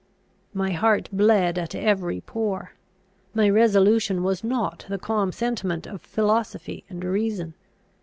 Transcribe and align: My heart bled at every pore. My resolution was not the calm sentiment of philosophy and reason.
My 0.55 0.71
heart 0.71 1.09
bled 1.13 1.59
at 1.59 1.75
every 1.75 2.21
pore. 2.21 2.71
My 3.35 3.47
resolution 3.47 4.23
was 4.23 4.43
not 4.43 4.83
the 4.89 4.97
calm 4.97 5.31
sentiment 5.31 5.85
of 5.85 6.01
philosophy 6.01 6.83
and 6.89 7.03
reason. 7.03 7.53